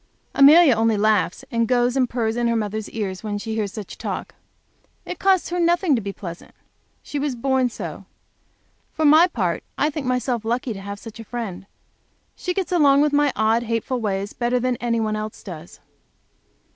Amelia 0.33 0.73
only 0.73 0.97
laughs, 0.97 1.45
and 1.51 1.67
goes 1.67 1.95
and 1.95 2.09
purrs 2.09 2.35
in 2.35 2.47
her 2.47 2.55
mother's 2.55 2.89
ears 2.89 3.21
when 3.23 3.37
she 3.37 3.53
hears 3.53 3.71
such 3.71 3.99
talk. 3.99 4.33
It 5.05 5.19
costs 5.19 5.49
her 5.51 5.59
nothing 5.59 5.93
to 5.95 6.01
be 6.01 6.11
pleasant. 6.11 6.55
She 7.03 7.19
was 7.19 7.35
born 7.35 7.69
so. 7.69 8.05
For 8.93 9.05
my 9.05 9.27
part, 9.27 9.63
I 9.77 9.91
think 9.91 10.07
myself 10.07 10.43
lucky 10.43 10.73
to 10.73 10.81
have 10.81 10.97
such 10.97 11.19
a 11.19 11.23
friend. 11.23 11.67
She 12.35 12.51
gets 12.55 12.71
along 12.71 13.01
with 13.01 13.13
my 13.13 13.31
odd, 13.35 13.61
hateful 13.61 14.01
ways 14.01 14.33
better 14.33 14.59
than 14.59 14.75
any 14.77 14.99
one 14.99 15.15
else 15.15 15.43
does. 15.43 15.79